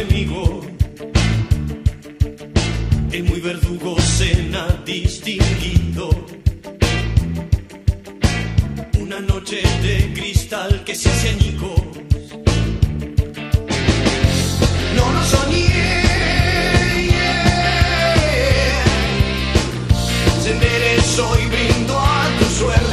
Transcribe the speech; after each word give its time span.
enemigo 0.00 0.60
es 3.12 3.24
muy 3.24 3.40
verdugo, 3.40 3.96
cena 4.00 4.66
distinguido. 4.84 6.08
Una 8.98 9.20
noche 9.20 9.62
de 9.82 10.12
cristal 10.14 10.84
que 10.84 10.94
se 10.94 11.10
hace 11.10 11.30
añicos. 11.30 11.80
No 14.96 15.12
lo 15.12 15.24
soñé. 15.24 15.66
Se 20.42 20.48
yeah. 20.48 20.52
enderezó 20.52 21.30
brindo 21.50 21.98
a 21.98 22.28
tu 22.38 22.44
suerte. 22.46 22.89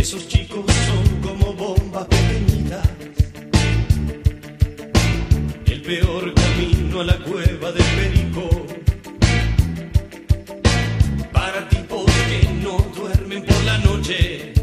Esos 0.00 0.26
chicos 0.26 0.64
son 0.86 1.20
como 1.20 1.52
bombas 1.52 2.06
pequeñitas. 2.06 2.88
El 5.66 5.82
peor 5.82 6.32
camino 6.32 7.00
a 7.02 7.04
la 7.04 7.18
cueva 7.18 7.70
del 7.70 7.84
perico. 7.98 8.48
Para 11.30 11.68
tipos 11.68 12.06
que 12.06 12.48
no 12.62 12.78
duermen 12.96 13.44
por 13.44 13.62
la 13.64 13.76
noche. 13.76 14.59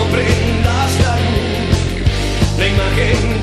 comprendas 0.00 0.90
prendas 0.90 1.00
la 1.00 1.16
luz, 1.16 2.58
la 2.58 2.66
imagen 2.66 3.39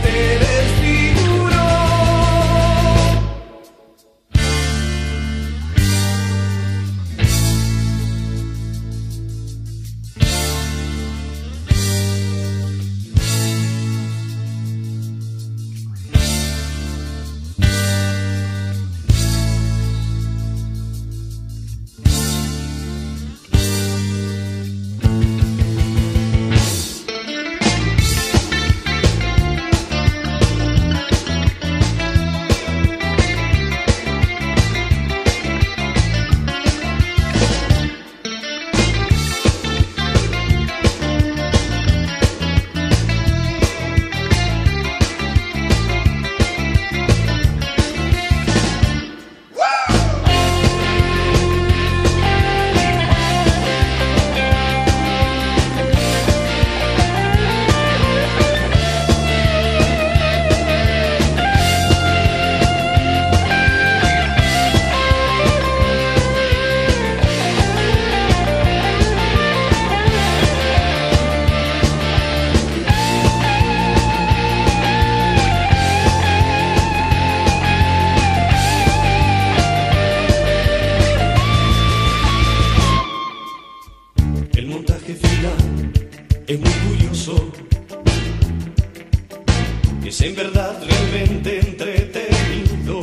es 90.08 90.22
en 90.22 90.36
verdad 90.36 90.82
realmente 90.84 91.60
entretenido. 91.60 93.02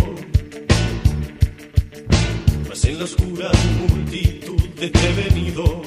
Mas 2.69 2.84
en 2.87 2.99
la 2.99 3.05
oscura 3.05 3.50
multitud 3.88 4.69
desprevenido, 4.81 5.82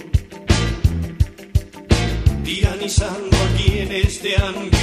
tiranizando 2.44 3.35
a 3.35 3.57
quienes 3.57 4.22
te 4.22 4.35
han 4.38 4.77